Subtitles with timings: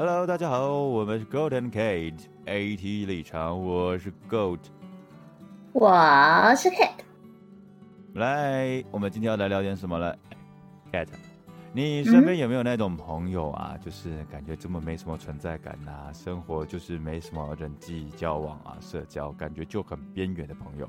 [0.00, 4.60] Hello，大家好，我们是 Goat and Kate AT 立场，我是 Goat，
[5.72, 5.90] 我
[6.54, 7.02] 是 Kate。
[8.14, 10.16] 来，我们今天要来聊点什么了
[10.92, 11.08] ？Kate，
[11.72, 13.76] 你身边有没有那种朋友啊？
[13.84, 20.88] 就是感觉这么没什么存在感呐，生活就是没什么人际交往啊，社交感觉就很边缘的朋友。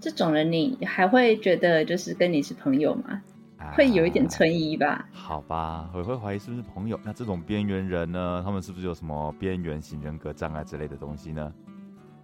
[0.00, 3.22] 这种人，你还会觉得就是跟你是朋友吗？
[3.74, 5.08] 会有一点存疑吧。
[5.12, 6.98] 好吧，我会怀疑是不是朋友。
[7.04, 8.42] 那这种边缘人呢？
[8.44, 11.52] 他们是不是有什么边缘型人格障碍之类的东西呢？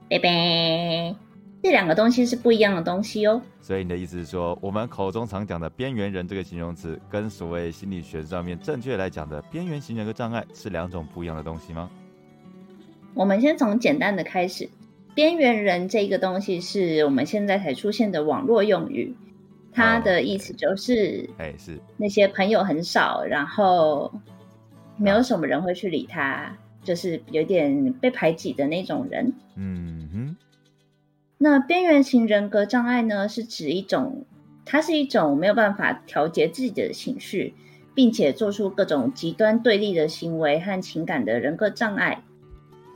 [0.09, 1.15] 拜拜，
[1.63, 3.41] 这两个东西是不一样的东西哦。
[3.61, 11.91] 所以你的意思是说，我们口中常讲的边缘人这个形容词，跟所谓心理学上面正确来讲的边缘型人格障碍是两种不一样的东西吗？
[13.15, 14.69] 我们先从简单的开始。
[15.15, 19.16] 边缘人这个东西是我们现在才出现的网络用语，
[19.77, 24.11] 它的意思就是，哎，是那些朋友很少，然后
[24.97, 29.30] 没有什么人会去理他，就是有点被排挤的那种人。
[29.54, 30.37] 嗯哼。
[31.37, 34.24] 那边缘型人格障碍呢，是指一种，
[34.65, 37.54] 它是一种没有办法调节自己的情绪，
[37.95, 42.23] 并且做出各种极端对立的行为和情感的人格障碍。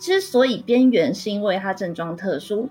[0.01, 2.71] 之所以边缘，是因为它症状特殊，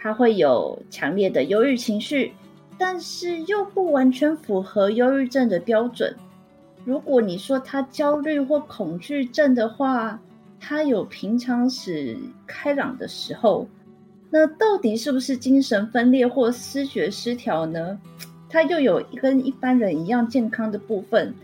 [0.00, 2.32] 它会有强烈的忧郁情绪，
[2.78, 6.14] 但是又不完全符合忧郁症的标准。
[6.84, 10.20] 如果你说他焦虑或恐惧症的话，
[10.60, 13.66] 他有平常时开朗的时候，
[14.30, 17.98] 那到底是不是精神分裂或思觉失调呢？
[18.48, 21.34] 他又有跟一般人一样健康的部分，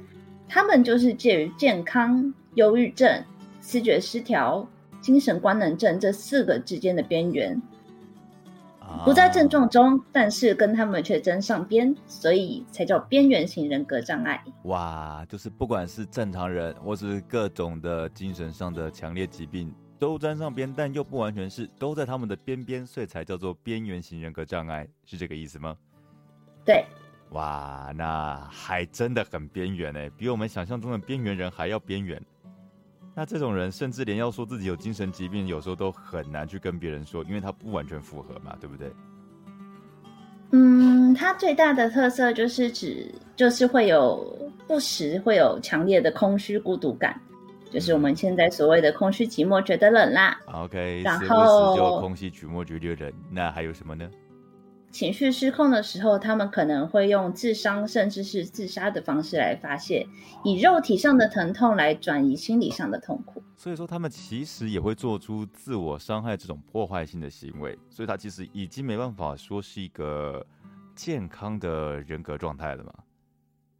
[0.49, 3.23] 他们就是介于健康、忧郁症、
[3.61, 4.67] 思觉失调。
[5.01, 7.61] 精神官能症这四个之间的边缘，
[9.05, 14.43] 不在症状中，但是跟他们却沾上边，所以才叫边缘型人格障碍。
[14.65, 25.77] 哇，就是不管是正常人，或是各种的精神上的强烈疾病，都沾上边，但又不完全是，都在他们的边边，所以才叫做边缘型人格障碍，是这个意思吗？
[26.65, 26.85] 对。
[27.31, 32.21] 哇，那还真的很边缘呢，比我们想象中的边缘人还要边缘。
[33.21, 38.91] 那这种人甚至连要说自己有精神疾病，有时候都很难去跟别人说，因为他不完全符合嘛，对不对？
[40.53, 47.21] 嗯，他最大的特色就是指，就是会有不时会有强烈的空虚孤独感，
[47.71, 50.41] 就是我们现在所谓的空虚寂寞，觉得冷啦。
[50.47, 54.11] OK，然后就空虚寂寞觉得冷，那还有什么呢？
[54.91, 60.07] 情绪失控的时候，他们可能会用自伤甚至是自杀的方式来发泄，
[60.45, 63.43] 以肉体上的疼痛来转移心理上的痛苦。
[63.57, 67.79] 所以说，他们其实也会做出自我伤害这种破坏性的行为。
[67.89, 70.45] 所以，他其实已经没办法说是一个
[70.97, 72.93] 健康的人格状态了嘛？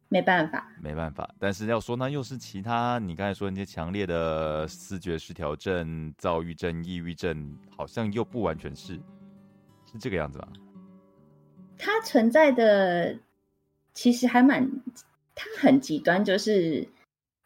[0.07, 1.29] 没办法，没办法。
[1.39, 8.95] 但是要说那又是其他你刚才说那些强烈的视觉失调症、躁郁症、抑郁症，好像又不完全是，
[9.91, 10.47] 是这个样子吗？
[11.83, 13.17] 它存在的
[13.95, 14.69] 其实还蛮，
[15.33, 16.87] 它很极端，就是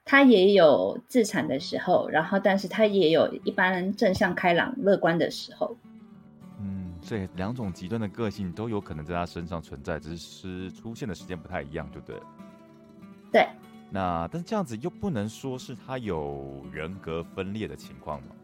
[0.03, 5.77] 它也有自残的时候，然后但是它也有一般正向、开朗、乐观的时候。
[6.59, 12.23] 嗯，所以两种极端的个性都有可能在他身上存在，只是出现的时间不太一样，就对了。
[13.31, 13.47] 对。
[13.89, 18.35] 那但是这样子又不能说是他有人格分裂的情况吗？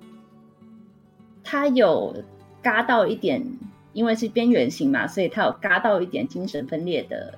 [1.44, 2.16] 他有
[2.62, 3.46] 嘎到一点。
[3.94, 7.38] 因为是边缘型嘛，所以他有嘎到一点精神分裂的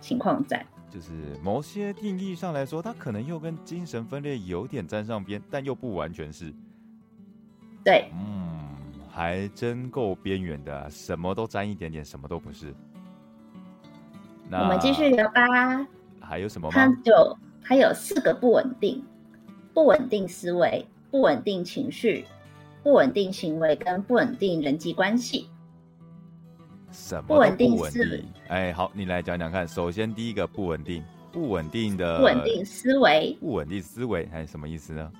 [0.00, 0.64] 情况在。
[0.88, 1.10] 就是
[1.42, 6.54] 某些定义上来说，他可能又跟精神分裂有点沾上边，但又不完全是。
[7.84, 8.76] 对，嗯，
[9.10, 12.74] 还真够边缘的，什么都沾一点点，什么都不是。
[14.48, 15.86] 那我们继续聊吧。
[16.20, 16.74] 还有什么吗？
[16.74, 19.04] 他就还有四个不稳定：
[19.74, 22.24] 不稳定思维、不稳定情绪。
[22.86, 25.48] 不稳定行为跟不稳定人际关系，
[26.92, 28.24] 什么不稳定思维？
[28.46, 29.66] 哎，好，你来讲讲看。
[29.66, 31.02] 首先，第一个不稳定，
[31.32, 35.10] 不稳定的不稳定思维，不稳定思维还是什么意思呢？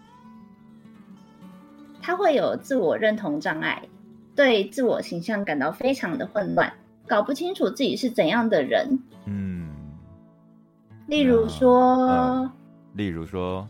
[2.00, 3.82] 他会有自我认同障碍，
[4.36, 6.72] 对自我形象感到非常的混乱，
[7.04, 8.96] 搞不清楚自己是怎样的人。
[9.24, 9.74] 嗯，
[11.08, 12.48] 例如说，
[12.92, 13.68] 例如说。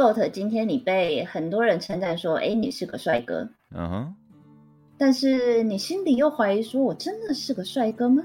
[0.00, 4.14] Goat，今天你被很多人称赞说：“哎，你是个帅哥。”嗯哼，
[4.96, 8.22] 但是你心里又怀疑说：“我真的是个帅哥吗？”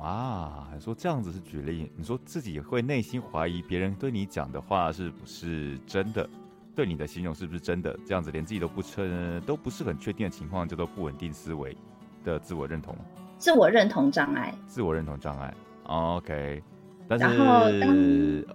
[0.00, 6.26] 哇，说这样子是举例，你说自己会内心怀疑别人对你讲的话是不是真的，
[6.74, 7.94] 对你的形容是不是真的？
[8.06, 11.76] 这样子连自己都不称，都不是很确定的情况，叫做不稳定思维
[12.24, 12.96] 的自我认同，
[13.36, 15.54] 自我认同障碍，自我认同障碍。
[15.82, 16.62] OK。
[17.06, 18.46] 但是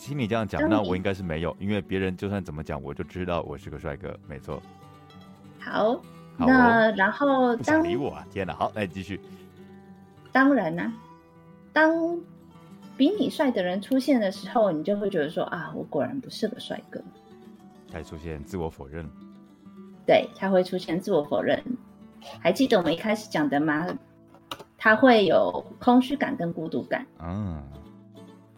[0.00, 4.60] 听你这样讲，那我应该是没有，因为别人就算怎么讲，我就知道我是个帅哥，没错。
[5.60, 6.00] 好，
[6.38, 8.26] 那然后不想理我啊！
[8.32, 9.20] 天哪，好，来继续。
[10.32, 10.90] 当然呢，
[11.72, 12.18] 当
[12.96, 17.00] 比你帅的人出现的时候，你就会觉得说啊，我果然不是个帅哥。
[17.92, 19.06] 才出现自我否认。
[20.06, 21.62] 对，他会出现自我否认。
[22.40, 23.86] 还记得我们一开始讲的吗？
[24.78, 27.06] 他会有空虚感跟孤独感。
[27.18, 27.62] 嗯，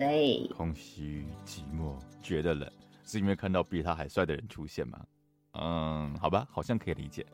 [0.02, 2.68] 对，空虚、寂寞、觉得冷，
[3.04, 4.98] 是因为看到比他还帅的人出现吗？
[5.52, 7.24] 嗯，好吧，好像可以理解。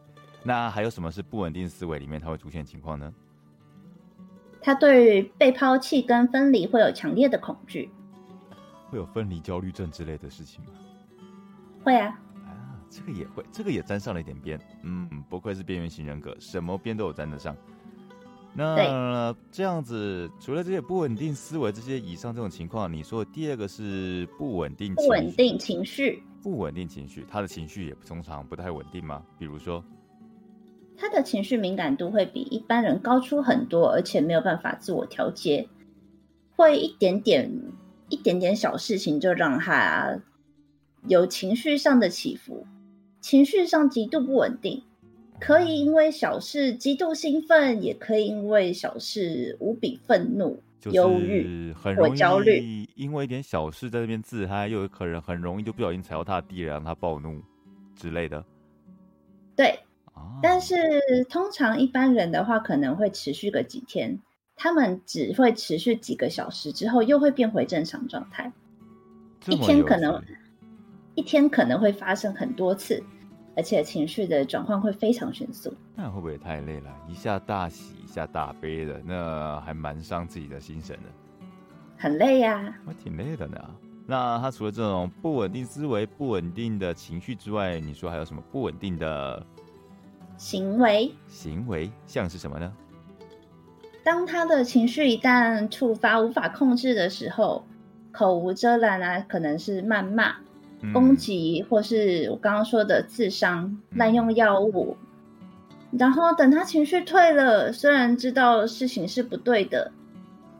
[0.44, 3.10] 那还有什么是不稳定思维里面它会出现情况呢？
[4.60, 7.90] 他对被抛弃跟分离会有强烈的恐惧，
[8.90, 10.72] 会有分离焦虑症之类的事情吗？
[11.82, 12.20] 会啊。
[12.44, 14.60] 啊，这个也会，这个也沾上了一点边。
[14.82, 17.56] 嗯，不愧是边缘型人格，什么边都有沾得上。
[18.58, 26.20] 那这样子，除了这些不稳定思维这些以上这种情况，你说第二个是不稳定不稳定情绪。
[26.42, 29.22] 不稳定情绪，他的情绪也通常不太稳定吗？
[29.38, 29.84] 比如说，
[30.96, 35.68] 他的情绪敏感度会比一般人高出很多，而且没有办法自我调节，
[36.56, 37.48] 会一点点、
[38.08, 40.18] 一点点小事情就让他
[41.06, 42.66] 有情绪上的起伏，
[43.20, 44.82] 情绪上极度不稳定，
[45.40, 50.62] 可以因为小事极度兴奋，也可以因为小事无比愤怒。
[50.92, 57.42] 忧郁或焦虑，因为一点小事在那边自嗨，又有可能很容易就不小心踩到他的地雷，让他暴怒
[57.96, 58.42] 之类的。
[59.56, 59.76] 对，
[60.40, 60.76] 但是
[61.28, 64.16] 通常一般人的话，可能会持续个几天，
[64.54, 68.50] 他们只会持续几个小时之后，又会变回正常状态。
[69.48, 70.22] 一天可能
[71.16, 73.02] 一天可能会发生很多次。
[73.58, 76.94] 而且情绪的转换会非常迅速，那会不会太累了？
[77.08, 81.02] 一下大喜，一下大悲的，那还蛮伤自己的心神的。
[81.96, 83.58] 很累呀，我挺累的呢。
[84.06, 89.44] 那他除了这种不稳定思维、不稳定的情绪之外，你说还有什么不稳定的
[90.36, 91.12] 行为？
[91.26, 92.72] 行为像是什么呢？
[94.04, 97.64] 当他的情绪一旦触发无法控制的时候，
[98.12, 100.36] 口无遮拦啊，可能是谩骂。
[100.92, 104.96] 攻击，或是我刚刚说的自伤、滥用药物，
[105.90, 109.90] 然后等他情绪退了，虽然知道事情是不对的，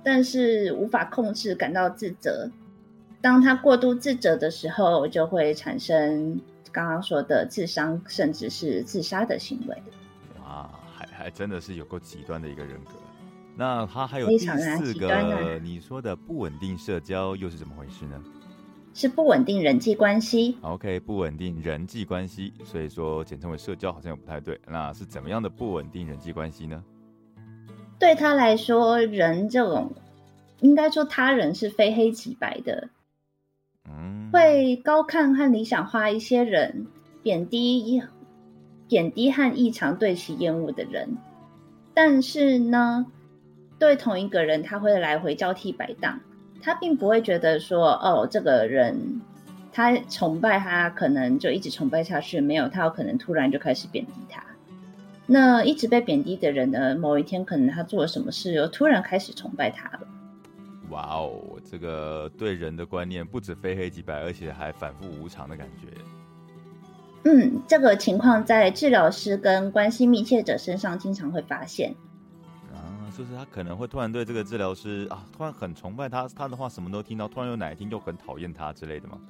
[0.03, 2.50] 但是无法控制，感到自责。
[3.20, 9.82] 当他过度自责的时候，就会产生刚刚说的自伤，甚至是自杀的行为。
[10.44, 12.93] 哇，还还真的是有够极端的一个人格。
[13.56, 18.23] 那他还有第四个，你说的不稳定社交又是怎么回事呢？
[18.99, 20.59] 是不稳定人际关系。
[20.61, 24.61] OK，不稳定人际关系，所以说简称为社交，好像也不太对。
[24.67, 26.83] 那是怎么样的不稳定人际关系呢？
[27.97, 29.93] 对他来说，人这种
[30.62, 32.89] 应该说他人是非黑即白的，
[33.89, 36.89] 嗯，会高看和理想化一些人，
[37.23, 38.03] 贬低
[38.89, 41.17] 贬低和异常对其厌恶的人。
[41.94, 43.06] 但是呢，
[43.79, 46.19] 对同一个人，他会来回交替摆荡。
[46.60, 49.20] 他并不会觉得说，哦，这个人
[49.72, 52.40] 他崇拜他，可能就一直崇拜下去。
[52.40, 54.43] 没有，他有可能突然就开始贬低他。
[55.26, 56.96] 那一直被贬低的人呢？
[56.96, 60.00] 某一天，可能他做了什么事，又突然开始崇拜他了。
[60.90, 61.40] 哇哦，
[61.70, 65.86] 这个对人的观念不止非黑即白，而且还反复无常的感觉。
[67.24, 71.94] 嗯，这个情况在治疗师跟关系密切者身上经常会发现。
[73.19, 79.20] 就是他可能会突然对这个治疗师啊，突然很崇拜他，他的话什么都听到，突然有哪一天就很讨厌他之类的吗？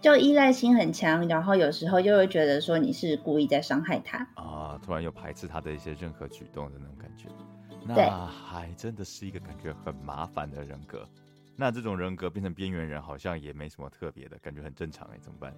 [0.00, 7.28] 就依赖心很强，然后有时候又会觉得说你是故意在伤害他啊，突然又排斥他的一些任何举动的那种感觉，
[7.86, 11.06] 那还真的是一个感觉很麻烦的人格。
[11.56, 15.54] 那这种人格变成边缘人，好像也没什么特别的感觉，很正常哎，怎么办？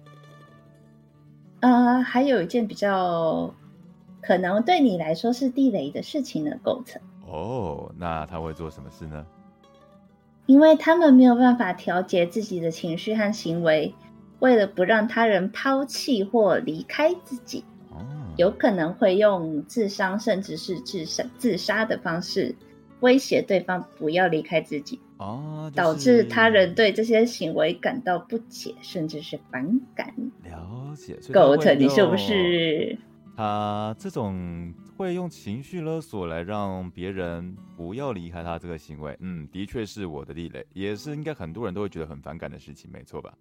[1.61, 3.49] 呃，还有一件比较
[4.21, 7.01] 可能对你来说是地雷的事情的构成。
[7.33, 9.25] 哦，那他会做什么事呢？
[10.45, 13.95] 因为他们没有办法调节自己的情绪和行为，
[14.39, 17.63] 为了不让他人抛弃或离开自己，
[18.37, 22.55] 有可能会用自伤甚至是自杀自杀的方式
[22.99, 30.13] 威胁对方不要离开自己，哦，导致他人对这些行为感到不解，甚至是反感。
[30.43, 32.95] 了解，Goat，你是不是？
[33.35, 43.33] 他这种会用情绪勒索来让别人不要离开他这个行为，嗯，的确是我的地雷，也是应该很多人都会觉得很反感的事情，没错吧？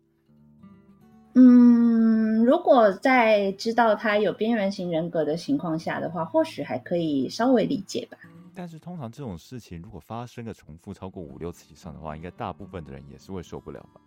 [1.35, 8.19] 嗯，如果在知道他有边缘型人格的情况下的话，或许还可以稍微理解吧。
[8.55, 14.01] 但是通常这种事情如果发生个重复超过五六次以上的话，应该大部分的人也是会受不了吧？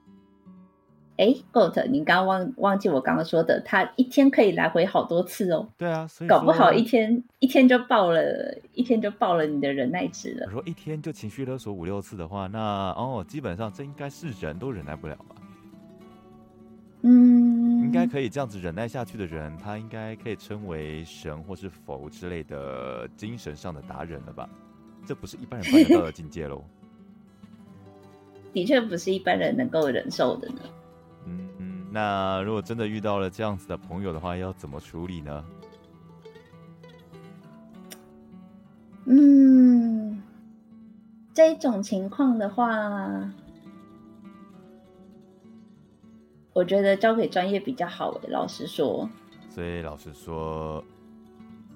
[1.17, 5.67] 哎，Goat，你刚刚忘忘记我刚刚说的，他一天可以来回好多次哦。
[5.77, 10.45] 对啊，所以搞不好一天一天就爆了，一天就爆了你的忍耐值了。
[10.47, 12.59] 我说一天就情绪勒索五六次的话，那
[12.97, 15.35] 哦，基本上这应该是人都忍耐不了吧？
[17.03, 24.49] 嗯，应该可以这样子忍耐下去的人，他应该可以称为神或是佛之类的精神上的达人了吧？
[25.05, 26.63] 这不是一般人办得到的境界喽。
[28.51, 30.61] 的确不是一般人能够忍受的呢。
[31.95, 35.45] 那如果真的遇到了这样子的朋友的话，要怎么处理呢？
[39.05, 40.21] 嗯，
[41.33, 43.31] 这种情况的话，
[46.51, 48.19] 我觉得交给专业比较好。
[48.27, 49.09] 老实说，
[49.49, 50.83] 所以老实说，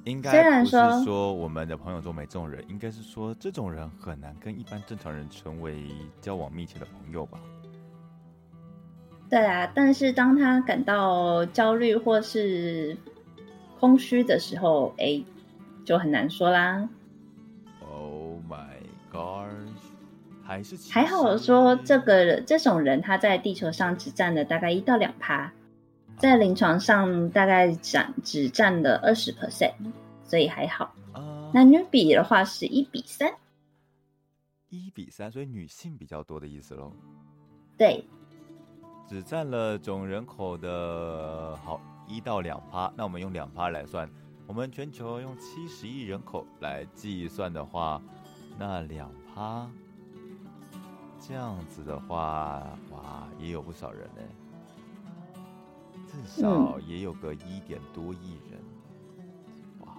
[0.03, 5.87] 应该不是说我们的朋友中没这种人，应该是说这种人很难跟一般正常人成为
[6.19, 7.39] 交往密切的朋友吧。
[9.29, 12.97] 对啊，但是当他感到焦虑或是
[13.79, 15.23] 空虚的时候，哎，
[15.85, 16.89] 就很难说啦。
[17.79, 18.65] Oh my
[19.11, 19.69] god！
[20.43, 25.53] 还是还好说，这个这种人他在地球上只占了大概一到两趴，
[26.17, 29.73] 在临床上大概占只占了二十 percent，
[30.23, 30.95] 所以还好。
[31.53, 33.31] 男女比的话是一比三，
[34.69, 36.91] 一比三，所以女性比较多的意思喽。
[37.77, 38.03] 对。
[39.09, 44.07] 只占了总人口的好一到两趴，那我们用两趴来算，
[44.45, 47.99] 我们全球用七十亿人口来计算的话，
[48.59, 49.67] 那两趴
[51.19, 52.61] 这样子的话，
[52.91, 54.21] 哇，也有不少人呢，
[56.05, 58.61] 至少也有个一点多亿人，
[59.79, 59.97] 哇，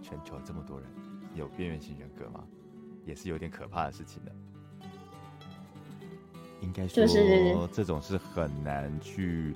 [0.00, 0.88] 全球这么多人
[1.34, 2.44] 有边缘型人格吗？
[3.04, 4.32] 也是有点可怕的事情的。
[6.62, 9.54] 应该说，这种是很难去，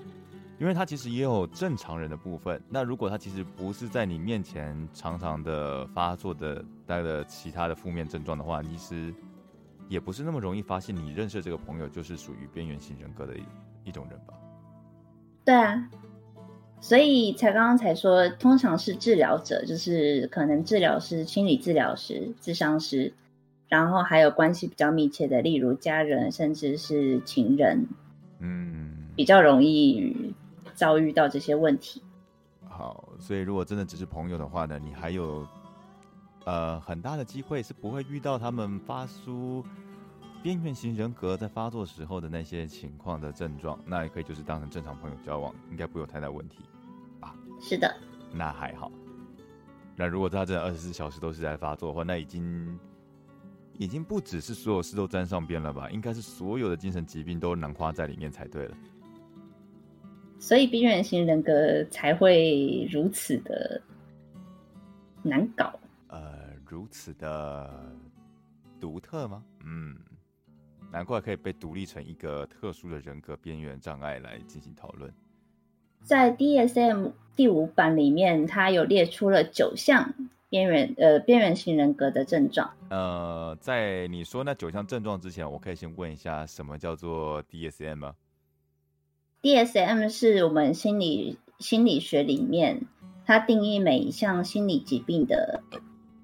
[0.59, 2.61] 因为他其实也有正常人的部分。
[2.69, 9.15] 那如果他其实不是在你面前常常的发作的带了其他的负面症状的话，其实
[9.89, 13.43] 也不是那么容易发现你认识这个朋友就是属于边缘型人格的一
[13.85, 14.35] 一种人吧？
[15.45, 15.89] 对啊，
[16.81, 23.15] 所以才刚刚才说，通常是治疗者，就是可能治疗师、心理治疗师、智商师。
[23.69, 27.85] 然后还有关系比较密切的，例如家人，甚至是情人，
[28.39, 30.33] 嗯，比较容易
[30.75, 32.01] 遭遇到这些问题。
[32.69, 35.45] 好，所以如果真的只是朋友的话呢，你还有
[36.45, 39.65] 呃很大的机会是不会遇到他们发出
[40.45, 46.61] 边缘型人格在发作时候的那些情况的症状，那也可以就是当成正常朋友交往，应该不会有太大问题
[47.19, 47.35] 啊。
[47.61, 47.93] 是的，
[48.33, 48.93] 那还好。
[49.97, 52.79] 那如果他真的二十四小时都是在发作的话，那已经。
[53.79, 55.91] 已经不只是所有事都沾上边了吧？
[55.91, 58.77] 应该是所有的精神疾病都囊括在里面才对了。
[60.39, 63.81] 所以边缘型人格才会如此的
[65.23, 65.79] 难搞。
[66.09, 67.93] 呃，如此的
[68.81, 69.43] 独特吗？
[69.65, 69.97] 嗯，
[70.93, 75.13] 难怪可以被独立成一个特殊的人格边缘障碍来进行讨论。
[76.03, 80.15] 在 DSM 第五版里面，它有列出了九项。
[80.57, 82.71] 边缘呃，边缘型人格的症状。
[82.89, 88.15] 呃，在你说那九项症状之前，我可以先问一下，什么叫做 DSM 吗
[89.43, 92.87] ？DSM 是我们心理心理学里面，
[93.27, 95.63] 它定义每一项心理疾病的，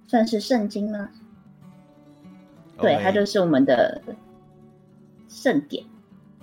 [0.06, 1.10] 算是圣经吗？
[2.78, 4.00] 对，它就是我们的
[5.28, 5.84] 圣典。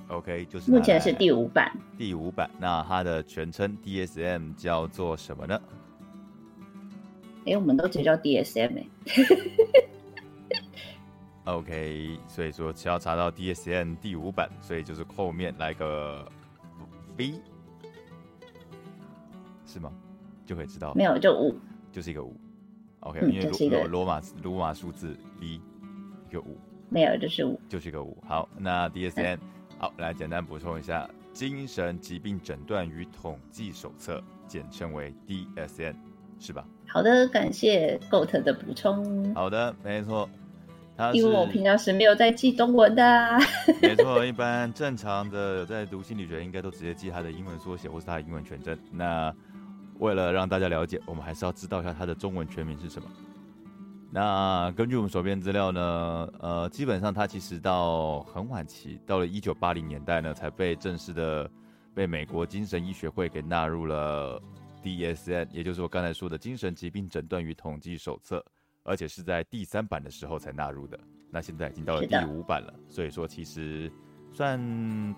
[0.09, 1.75] OK，就是目前是第五版。
[1.97, 5.59] 第五版，那它的全称 DSM 叫做什么呢？
[7.49, 8.85] 哎，我们都直接叫 DSM 哎。
[11.45, 16.31] OK，所以说只要查到 DSM 第五版，所以就是后面来个
[17.17, 17.33] V，
[19.65, 19.91] 是吗？
[20.45, 20.93] 就可以知道。
[20.93, 21.55] 没有，就五，
[21.91, 22.35] 就是一个五。
[23.01, 25.61] OK，因为罗罗马罗马数字 V，一
[26.31, 26.57] 个五。
[26.89, 28.17] 没有，就是五，就是一个五。
[28.27, 29.39] 好，那 DSM，
[29.77, 35.95] 好，来简单补充一下，《精神疾病诊断与统计手册》，简称为 DSM，
[36.39, 36.65] 是吧？
[36.87, 39.33] 好的，感谢 Goat 的补充。
[39.35, 40.27] 好的，没错，
[41.13, 43.37] 因为我平常是没有在记中文的。
[43.81, 48.75] 没错，一般正常的在读心理学，应该都直接记他的英文缩写或是他的英文全称。
[48.91, 49.31] 那
[49.99, 53.07] 为了让大家了解，我们还是要知道一下他的中文全名是什么。
[54.11, 61.47] 那根据我们手边资料呢，呃，基本上他其实到很晚期，到了一九八零年代呢，才被正式的
[61.93, 64.41] 被美国精神医学会给纳入了。
[64.83, 68.39] DSM，也就是我刚才说的《精神疾病诊断与统计手册》，
[68.83, 70.99] 而且是在第三版的时候才纳入的。
[71.31, 73.91] 那现在已经到了第五版了，所以说其实
[74.31, 74.59] 算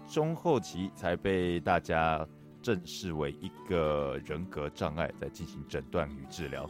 [0.07, 2.27] 中后期才被大家
[2.61, 6.69] 正视为一个人格障碍，在进行诊断与治疗，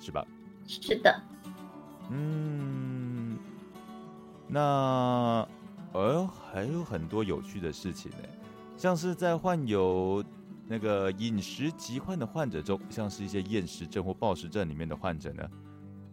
[0.00, 0.26] 是吧？
[0.66, 1.22] 是的。
[2.10, 3.38] 嗯，
[4.48, 5.48] 那
[5.92, 8.18] 呃还有很多有趣的事情呢，
[8.76, 10.24] 像是在患有
[10.68, 15.48] 那个饮食疾患的患者中，像是一些厌食症或暴食症里面的患者呢。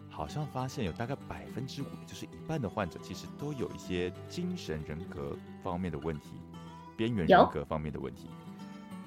[0.09, 6.33] 好像发现有大概百分之五，就是一半的患者，其实都有一些精神人格方面的问题，
[6.95, 8.29] 边缘人格方面的问题。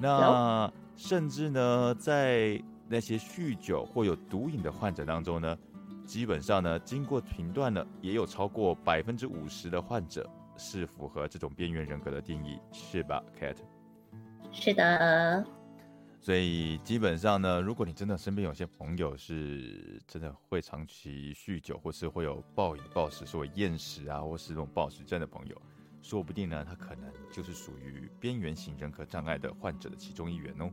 [0.01, 5.57] 那甚至呢，在那些酗酒或有毒瘾的患者当中呢，
[6.05, 13.55] 基本上呢，经过评断呢，也有超过百分之五十的患者是符合这种边缘人格的定义，是吧，Cat？
[14.57, 15.47] 是的。
[16.21, 25.63] 所以基本上呢，如果你真的身边有些朋友是真的会长期酗酒，或是会有暴饮暴食、所谓厌食啊，或是这种暴食症的朋友，
[26.03, 30.69] 说不定呢，他可能就是属于边缘型人格障碍的患者的其中一员哦。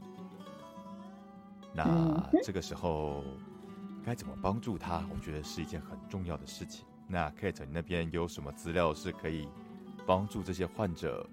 [1.71, 3.23] 那这个时候
[4.03, 5.05] 该怎么帮助他？
[5.13, 6.83] 我觉得是一件很重要的事情。
[7.07, 9.47] 那 Kate，你那边有什么资料是可以
[10.07, 11.29] 帮助这些患者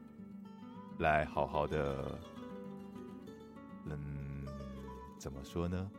[0.99, 2.19] 来好好的？
[5.21, 5.91] 嗯，怎么说呢？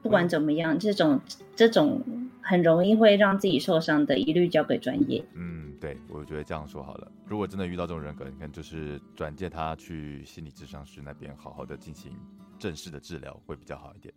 [0.00, 1.20] 不管怎么样，这种
[1.56, 2.00] 这种
[2.40, 5.24] 很容易会让自己受伤的，一律交给专业。
[5.32, 7.10] 嗯，对，我觉得这样说好了。
[7.26, 12.12] 如果真的遇到这种人格，你看就是转介他去心理咨商师那边，好好的进行
[12.58, 14.14] 正式的治疗，会比较好一点。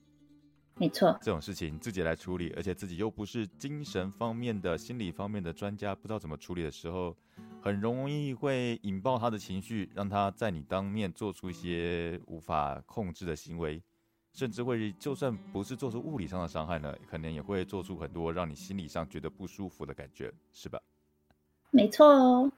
[0.75, 7.15] 没错，这种事情自己来处理，而且自己又不是精神方面的、心理方面的专家，不知道怎么处理的时候。
[7.59, 13.81] 很容易会引爆他的情绪，让他在你当面做出一些无法控制的行为，
[14.37, 20.79] 甚至会就算不是做出物理上的伤害呢，可能也会做出很多让你心理上觉得不舒服的感觉，是吧？
[21.71, 22.51] 没错哦。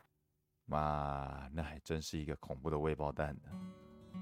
[0.66, 4.20] 哇，那还真是一个恐怖的未爆弹呢。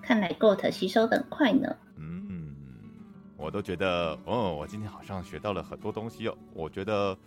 [0.00, 1.76] 看来 GOAT 吸收的很快呢。
[1.96, 2.54] 嗯，
[3.36, 6.38] 我都觉得，哦，我今天好像学到了很多东西哦。
[6.54, 7.18] 我觉得。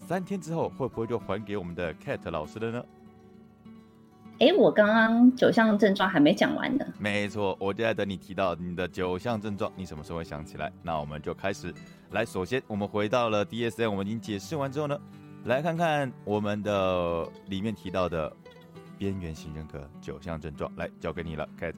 [0.00, 2.84] 三天之后会不会就还给我们的 Cat 老师了呢？
[4.40, 6.86] 哎，我刚刚九项症状还没讲完呢。
[6.98, 10.72] 没错，我就在等你提到你的九项症状，你什么时候会想起来？
[10.82, 11.74] 那我们就开始
[12.12, 12.24] 来。
[12.24, 14.96] 首先，我们回到了 DSM，我们已经解释完之后呢，
[15.44, 18.32] 来看看我们的里面提到的
[18.96, 21.74] 边缘型人格九项症状，来交给你了，Cat。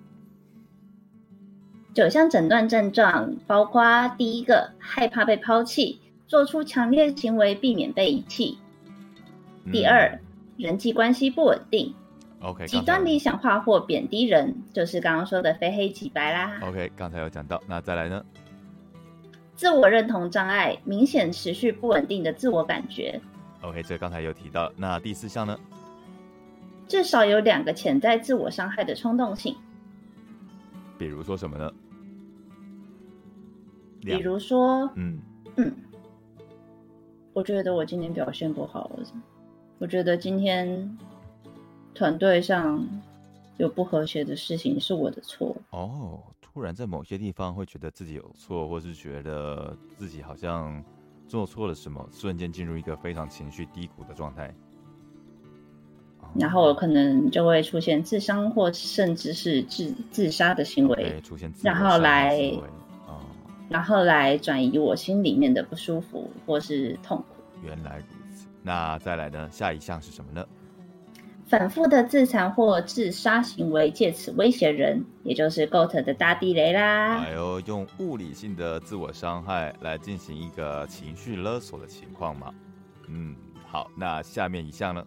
[1.94, 6.00] 九项诊断症状包括第一个，害怕被抛弃。
[6.28, 8.56] 做出强烈行为避免被遗弃。
[9.72, 10.20] 第二，
[10.56, 11.92] 人际关系不稳定。
[12.40, 16.58] OK，极端理想化或贬低人，就是刚刚说的非黑即白啦。
[16.62, 18.24] OK，刚才有讲到，那再来呢？
[19.54, 23.20] 自我认同障碍，明显持续不稳定的自我感觉。
[23.60, 24.72] OK，这刚才有提到。
[24.74, 25.58] 那第四项呢？
[26.88, 29.54] 至少有两个潜在自我伤害的冲动性。
[30.96, 31.70] 比如说什么呢？
[34.00, 35.20] 比如说，嗯
[35.56, 35.70] 嗯。
[37.34, 38.90] 我觉得我今天表现不好，
[39.78, 40.98] 我觉得今天
[41.94, 42.86] 团队上
[43.56, 45.56] 有不和谐的事情是我的错。
[45.70, 50.82] 哦，突然在某些地方会觉得自己有错，或是觉得自己好像
[51.28, 54.54] 做错了什么，瞬间进入一个非常情绪低谷的状态，
[56.34, 62.52] 然后可能就会出现自伤或甚至是自自杀的行为，出现，然后来。
[63.68, 67.24] 然后来转移我心里面的不舒服或是痛苦。
[67.62, 69.48] 原来如此，那再来呢？
[69.52, 70.44] 下一项是什么呢？
[71.50, 77.18] 反复的自残或自杀行为，借此威胁人，也就是 GOAT 的大地雷啦。
[77.18, 82.54] 还有用物理性的自我伤害来进行一个情绪勒索的情况吗？
[83.08, 83.34] 嗯，
[83.66, 85.04] 好，那下面一项呢？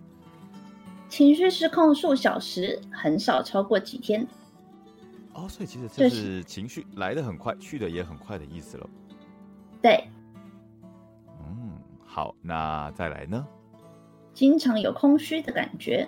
[1.07, 4.27] 情绪失控数小时，很少超过几天。
[5.31, 8.89] 哦，所以其实这是情绪来的很快，去的也很快的意思了。
[9.81, 10.03] 对。
[11.39, 11.71] 嗯，
[12.05, 13.47] 好，那再来呢？
[14.33, 16.05] 经常有空虚的感觉。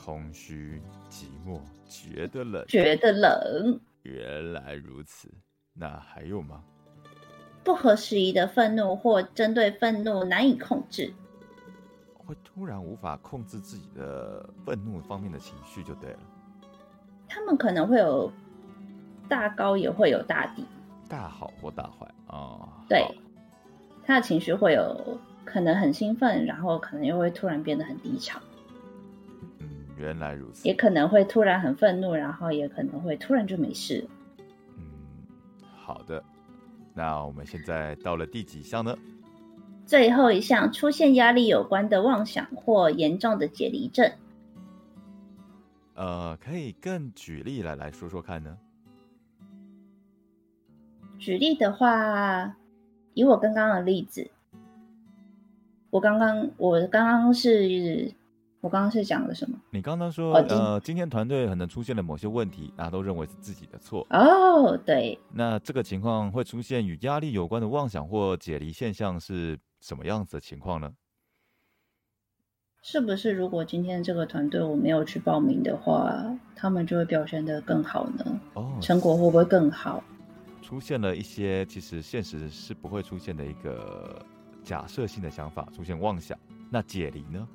[0.00, 0.80] 空虚、
[1.10, 2.64] 寂寞，觉得冷。
[2.68, 3.80] 觉得冷。
[4.02, 5.28] 原来如此，
[5.74, 6.62] 那还有吗？
[7.64, 11.12] 不合时宜的愤怒或针对愤怒难以控制。
[12.14, 16.18] 会突然无法控制自己的愤怒方面的情绪，就对了。
[17.28, 18.30] 他们可能会有。
[19.28, 20.64] 大高也会有大低，
[21.06, 22.66] 大好或大坏啊。
[22.88, 23.06] 对，
[24.06, 28.40] 他的情绪会有可能很兴奋，然后可能又会突然变得很低潮。
[29.98, 30.66] 嗯，原来如此。
[30.66, 34.06] 也可能会突然很愤怒，然后也可能会突然就没事。
[34.76, 34.82] 嗯，
[35.76, 36.22] 好的。
[36.94, 38.96] 那我们现在到了第几项呢？
[39.86, 44.12] 最后一项，出现压力有关的妄想或严重的解离症。
[45.94, 48.58] 呃，可以更举例来来说说看呢？
[51.18, 52.56] 举例的话，
[53.14, 54.30] 以我刚刚的例子，
[55.90, 58.12] 我刚刚我刚刚是，
[58.60, 59.56] 我刚刚是讲了什么？
[59.70, 64.06] 你刚刚说，呃，今天团队可能出现了某些问题，大家都认为是自己的错。
[64.10, 65.18] 哦，对。
[65.32, 70.92] 那这个情况会出现与压力有关的妄想或解离现象是什么样子的情况呢？
[72.82, 76.12] 是不是如果今天这个团队我没有去报名的话，
[76.56, 78.40] 他们就会表现得更好呢？
[78.54, 80.02] 哦，成果会不会更好？
[80.62, 84.20] 出现了一些其实现实是不会出现的一个
[84.62, 86.38] 假设性的想法，出现妄想。
[86.70, 87.48] 那解离呢？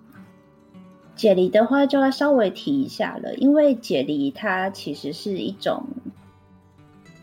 [1.15, 5.85] 解离的话就要稍微提一下了，因为解离它其实是一种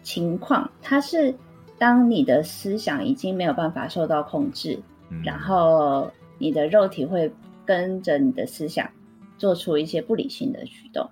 [0.02, 1.34] 情况，它是
[1.78, 4.78] 当你的思想已经没有办法受到控制，
[5.24, 7.32] 然后你的肉体会。
[7.66, 8.90] 跟着你的思想
[9.38, 11.08] 做出一些不理性的举动，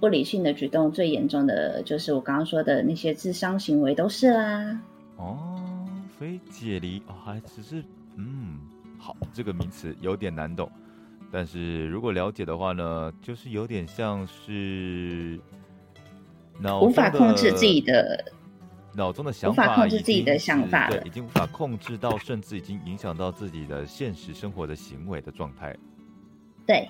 [0.00, 4.80] 不理性的举动最严重的就是我刚刚说的那些智商行为都是啦。
[5.18, 5.86] 哦，
[6.18, 7.84] 所以解离哦，还只是
[8.16, 8.58] 嗯，
[8.98, 10.68] 好，这个名词有点难懂，
[11.36, 15.38] 但是如果了解的话呢，就是有点像是
[16.58, 18.24] 脑无法控制自己的。
[18.94, 25.76] 脑中的想法无法控制自己的想法对，已经无法控制到，甚至已经影响到自己的现实生活的行为的状态。
[26.66, 26.88] 对，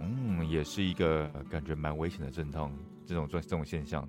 [0.00, 2.72] 嗯，也是一个感觉蛮危险的症状，
[3.06, 4.02] 这种这种现象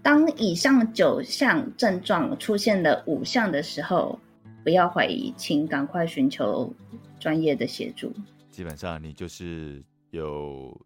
[0.00, 4.16] 当以上九项症状出现了五项的时候，
[4.62, 6.72] 不要怀疑，请赶快寻求
[7.18, 8.12] 专业的协助。
[8.50, 10.78] 基本上，你就是有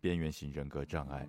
[0.00, 1.26] 边缘型人格障碍，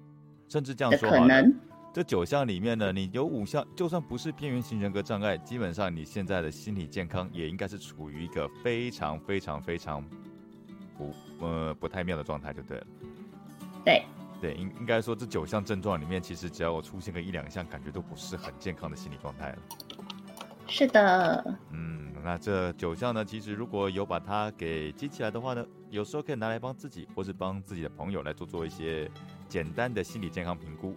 [0.49, 1.53] 甚至这样说可能。
[1.93, 10.03] 这九项里面呢，你有五项，就算不是边缘型人格障碍，基本上你现在的心理健康也应该是处于一个非常非常非常
[10.97, 12.87] 不呃不太妙的状态，就对了。
[13.85, 14.03] 对
[14.41, 19.57] 对，应应该说这九项症状里面，其实只要我出现个一两项，感觉都不是很健康的心理状态了。
[20.67, 21.57] 是的。
[21.71, 29.11] 嗯，那这九项呢，其实如果有把它给记起来的话呢，有时候可以拿来帮自己，或是帮自己的朋友来做做一些
[29.49, 30.95] 简单的心理健康评估。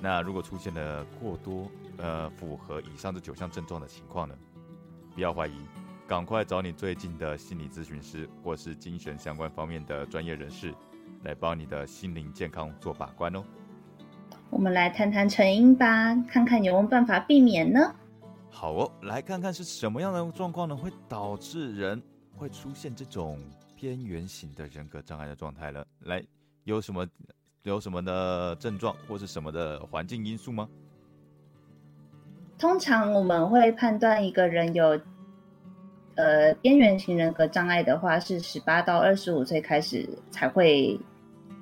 [0.00, 4.34] 那如果出现了过多呃符合以上这九项症状的情况呢，
[5.12, 5.56] 不要怀疑，
[6.06, 10.72] 赶快找你最近的心理咨询师或是精神相关方面的专业人士，
[11.24, 13.42] 来帮你的心灵健康做把关哦。
[14.48, 17.96] 我们来谈谈成因吧，看看有没有办法避免呢？
[18.50, 22.02] 好哦，来看看是什么样的状况呢，会导致人
[22.36, 23.38] 会出现这种
[23.76, 25.86] 边缘型的人格障碍的状态了。
[26.00, 26.22] 来，
[26.64, 27.06] 有什么？
[27.64, 30.66] 有什么的症状或是什么的环境因素吗？
[32.56, 34.98] 通常我们会判断一个人有
[36.14, 40.98] 呃边缘型人格障碍的话，是十八到二十五岁开始才会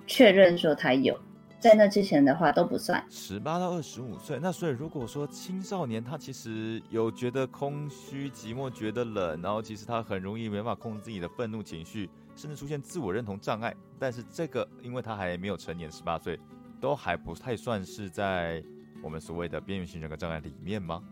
[0.06, 1.18] 确认说他有，
[1.58, 3.04] 在那之前的话都不算。
[3.10, 12.08] 十八到二十五岁，那所以如果说青少年他其实有觉得空虚、寂寞、觉得冷，然后其实他很容易没办法控制自己的愤怒情绪。
[12.34, 16.38] 甚至出现自我认同障碍，但是这个因为他还没有成年，十八岁，
[16.78, 18.62] 都还不太算是在
[19.02, 21.02] 我们所谓的边缘型人格障碍里面吗？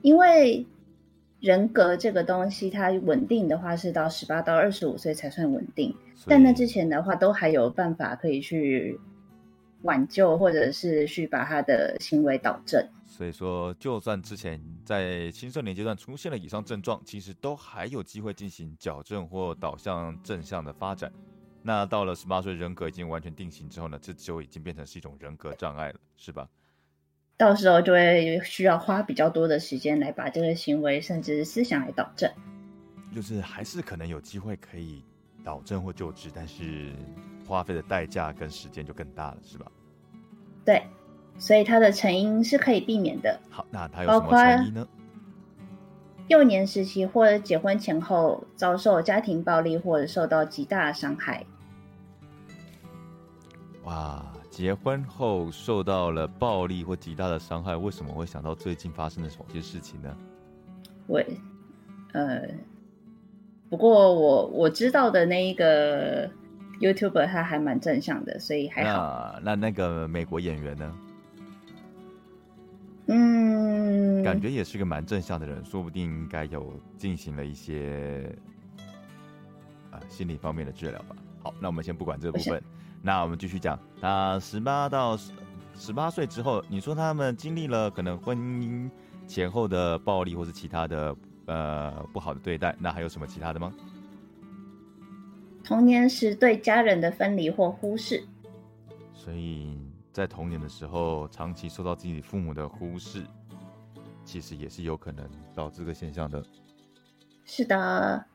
[0.00, 0.64] 因为
[1.40, 5.92] 人格这个东西，它稳定的话是到十八到二十五岁才算稳定，
[6.28, 9.00] 但那之前的话都还有办法可以去
[9.82, 12.86] 挽救，或者是去把他的行为导正。
[13.06, 21.12] 所以说，就算之前在青少年阶段出现了以上症状，其实都还有机会进行矫正或导向正向的发展。
[21.62, 26.48] 那到了十八岁，人格已经完全定型之后呢，这就已经变成是一种人格障碍了，是吧？
[27.36, 32.30] 到时候就会需要花比较多的时间来把这个行为甚至思想来导正。
[33.14, 35.04] 就是还是可能有机会可以
[35.44, 36.92] 导正或救治，但是
[37.46, 39.66] 花费的代价跟时间就更大了，是吧？
[40.64, 40.82] 对。
[41.38, 43.40] 所以它的成因是可以避免的。
[43.48, 44.86] 好，那它有什么成因呢？
[46.28, 51.44] 幼年时期或者结婚前后遭受家庭暴力或者受到极大的伤害。
[53.84, 60.14] 哇，结婚后受到了暴力或极大的伤害，为什么会想到最近发生的某些事情呢？
[61.06, 61.18] 我，
[62.12, 62.46] 呃，
[63.72, 66.28] 不过我我知道的那一个
[66.78, 69.40] YouTuber 他还蛮正向的，所以还好。
[69.42, 70.94] 那那个美国演员呢？
[73.06, 78.30] 嗯，感觉也是个蛮正向的人，说不定应该有进行了一些
[79.90, 81.16] 啊心理方面的治疗吧。
[81.42, 82.62] 好，那我们先不管这部分，
[83.00, 83.78] 那我们继续讲。
[83.98, 85.18] 他十八到
[85.74, 88.90] 十八岁之后，你说他们经历了可能婚姻
[89.26, 93.72] 前后的暴力或是其他的呃不好的对待，那还有什么其他的吗？
[95.64, 98.24] 童年时对家人的分离或忽视，
[99.14, 99.78] 所以
[100.12, 103.24] 在童年的时候长期受到自己父母的忽视，
[104.24, 105.24] 其实也是有可能
[105.54, 106.44] 导致这个现象的。
[107.44, 108.26] 是的。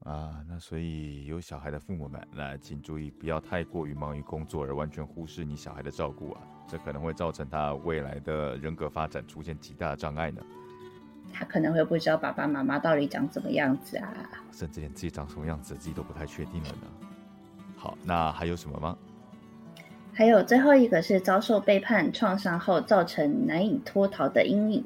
[0.00, 10.42] 啊，那所以有小孩的父母们，那请注意不要太过于忙于工作而完全忽视你小孩的照顾啊，这可能会造成他未来的人格发展出现极大的障碍呢。
[11.32, 14.12] 他可能会不知道爸爸妈妈到底长什么样子啊，
[14.52, 16.86] 甚至连自己长什么样子自己都不太确定了呢。
[17.76, 18.96] 好，那还有什么吗？
[20.12, 24.84] 还有最后一个是遭受背叛创伤后造成难以脱逃的阴影。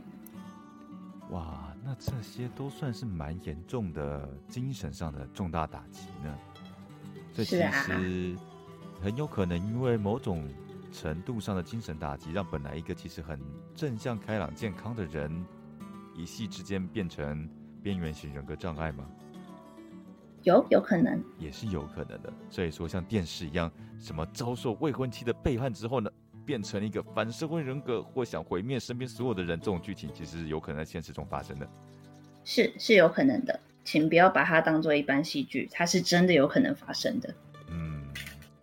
[1.30, 1.64] 哇。
[1.84, 6.38] 那这些都算是蛮严重的精神上的重大打击呢。
[7.32, 8.36] 这其实
[9.00, 10.46] 很有可能因为某种
[10.92, 13.40] 程度上的精神打击，让本来一个其实很
[13.74, 15.42] 正向、开朗、健康的人，
[16.18, 17.48] 一夕之间变成
[17.82, 19.06] 边缘型人格障碍吗？
[20.42, 22.32] 有，有可能，也是有可能的。
[22.50, 26.10] 所以说，像电视一样，什么遭受未婚妻的背叛之后呢？
[26.44, 31.68] 变成一个反社会人格或想毁灭身边所有的人，这种剧情其实有可能在现实中发生的，
[32.42, 37.34] 是是有可能的，请不要把它当做一般戏剧，它是真的有可能发生的。
[37.68, 38.02] 嗯，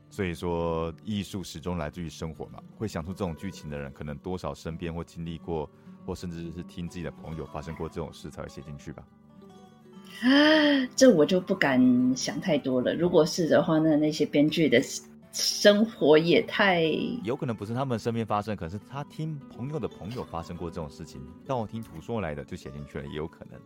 [0.09, 5.69] 所以说艺术始终来自于生活嘛，会想出这种剧情的人，可能多少身边或经历过，
[6.05, 9.03] 或甚至是听自己的朋友发生过这种事才会写进去吧。
[10.21, 10.29] 啊，
[10.95, 12.93] 这我就不敢想太多了。
[12.93, 14.81] 如果是的话，那那些编剧的。
[15.37, 16.83] 生活也太
[17.25, 23.59] 有可能不是他们身边发生，可是他听朋友的朋友发生过这种事情，道听途说来的就写进去了，也有可能。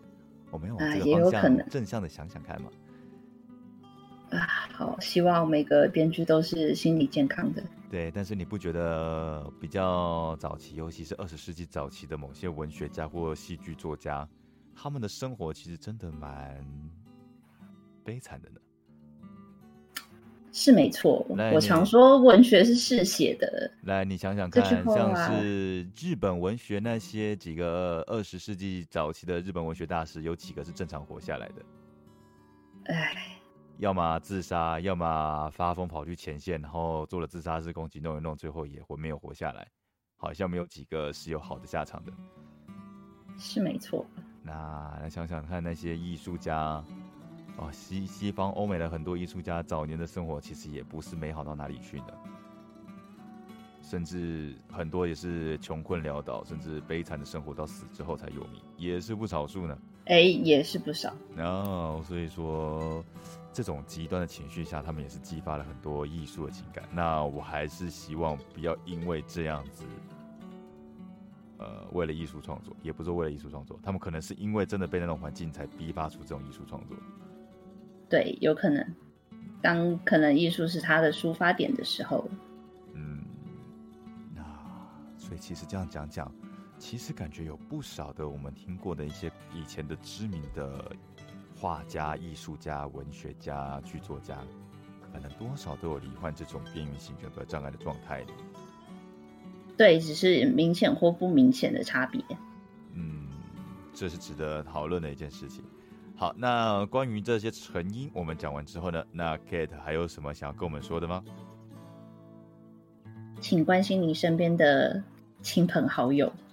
[0.50, 2.72] 我们往这个方向正向的想想看嘛。
[2.72, 2.89] 啊，
[4.74, 7.64] 好，希望每个编剧都是心理健康的。
[7.90, 14.28] 对，但是你不觉得比较早期，尤其是二十世纪早期的某些文学家或戏剧作家，
[14.76, 16.64] 他们的生活其实真的蛮
[18.04, 18.60] 悲惨的呢？
[20.52, 23.72] 是没错，我常说文学是嗜血的。
[23.84, 31.66] 来，你想想看，像是日本文学那些几个二十世纪早期的日本文学大师，有几个是正常活下来的？
[32.86, 33.39] 哎，
[33.80, 39.68] 要么自杀，要么发疯跑去前线，然后做了自杀式攻击，弄一弄，最后也活没有活下来，
[40.16, 42.12] 好像没有几个是有好的下场的。
[43.38, 44.06] 是没错。
[44.44, 46.84] 那来想想看，那些艺术家。
[47.62, 52.18] 哦，西西方欧美的很多艺术家早年的生活其实也不是美好到哪里去的，
[53.82, 59.78] 甚至很多也是穷困潦倒，甚至悲惨的生活到死之后才有名，也是不少数呢。
[60.06, 61.14] 哎，也是不少。
[61.36, 63.04] 哦，所以说
[63.52, 66.84] 这种极端的情绪下，他们也是激发了很多艺术的情感。
[66.92, 69.84] 那我还是希望不要因为这样子，
[71.58, 76.96] 呃，为了艺术创作，也不是为了艺术创作，他们可能是因为真的被那种环境才逼发出这种艺术创作。
[78.08, 78.96] 对，有可能，
[79.62, 82.30] 当可能艺术是他的抒发点的时候，
[82.94, 83.24] 嗯，
[84.34, 84.44] 那
[85.18, 86.32] 所以其实这样讲讲，
[86.78, 90.96] 其实感觉有不少的我们听过的一些以前的知名的
[91.60, 94.38] 画家、艺术家、文学家、剧作家，
[95.12, 98.24] 可能多少都有罹患这种边缘性人格障碍的状态。
[99.78, 102.24] 对，只是明显或不明显的差别。
[102.94, 103.28] 嗯，
[103.94, 105.64] 这是值得讨论的一件事情。
[106.16, 111.24] 好，那关于这些成因，我们讲完之后呢，那 Kate 还有什么想要跟我们说的吗？
[113.40, 115.02] 请关心你身边的
[115.42, 116.49] 亲朋好友，嗯，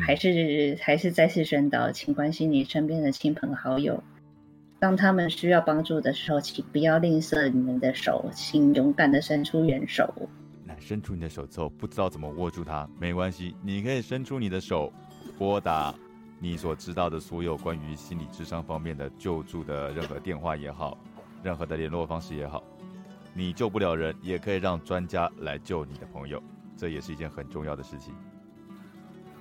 [0.00, 4.02] 还是还是再次宣导，请关心你身边的亲朋好友，
[4.78, 10.12] 当他们需要帮助的时候，请不要吝啬你们的手，请勇敢的伸出援手。
[10.64, 14.92] 那伸出你的手之后，不知道怎么握住它，没关系，你可以伸出你的手，
[15.38, 15.94] 拨打。
[16.38, 20.98] 你所知道的所有关于心理智商方面的救助的任何电话也好，
[21.40, 22.64] 任何的联络方式也好，
[23.32, 26.42] 你救不了人，也可以让专家来救你的朋友，
[26.76, 28.12] 这也是一件很重要的事情。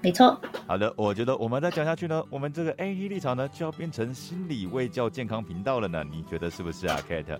[0.02, 0.40] 没错。
[0.68, 7.38] 好的，我觉得我们再讲下去呢，我们这个 A E 立场呢就要变成心理卫教健康频道了呢，你觉得是不是啊，Kate？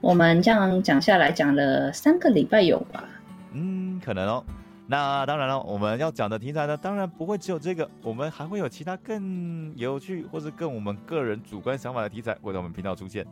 [0.00, 3.04] 我们这样讲下来讲了三个礼拜有吧？
[3.52, 4.44] 嗯，可能哦。
[4.86, 13.24] 那当然了，我们要讲的题材呢，当然不会只有这个，我们还会有其他更有趣或者更我们个人主观想法的题材会在我们频道出现。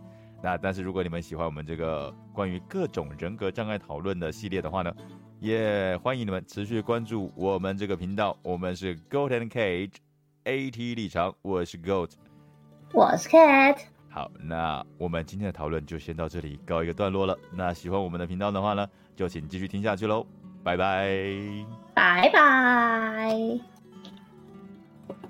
[0.43, 4.95] 那但是如果你们喜欢我们这个关于各种人格障碍讨论的系列的话呢，
[5.41, 8.37] 也欢迎你们持续关注我们这个频道。
[8.43, 12.11] 我们是 Goat and Cage，AT 立场，我是 Goat，
[12.93, 13.79] 我是 Cat。
[14.11, 17.39] 好，那我们今天的讨论就先到这里告一个段落了。
[17.53, 20.27] 那喜欢我们的频道的话呢，就请继续听下去喽。
[20.63, 21.09] 拜拜，
[21.95, 23.80] 拜拜。